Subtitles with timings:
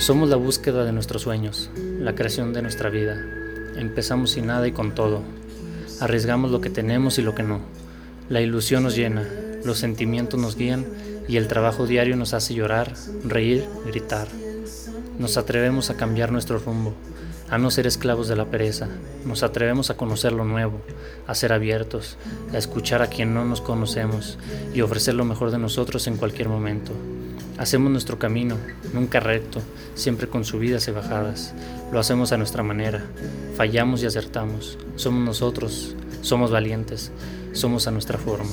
[0.00, 3.22] Somos la búsqueda de nuestros sueños, la creación de nuestra vida.
[3.76, 5.20] Empezamos sin nada y con todo.
[6.00, 7.60] Arriesgamos lo que tenemos y lo que no.
[8.30, 9.28] La ilusión nos llena,
[9.62, 10.86] los sentimientos nos guían
[11.28, 12.94] y el trabajo diario nos hace llorar,
[13.24, 14.26] reír, gritar.
[15.18, 16.94] Nos atrevemos a cambiar nuestro rumbo,
[17.50, 18.88] a no ser esclavos de la pereza.
[19.26, 20.80] Nos atrevemos a conocer lo nuevo,
[21.26, 22.16] a ser abiertos,
[22.54, 24.38] a escuchar a quien no nos conocemos
[24.72, 26.94] y ofrecer lo mejor de nosotros en cualquier momento.
[27.60, 28.56] Hacemos nuestro camino,
[28.94, 29.60] nunca recto,
[29.94, 31.52] siempre con subidas y bajadas.
[31.92, 33.04] Lo hacemos a nuestra manera,
[33.54, 34.78] fallamos y acertamos.
[34.96, 37.12] Somos nosotros, somos valientes,
[37.52, 38.50] somos a nuestra forma.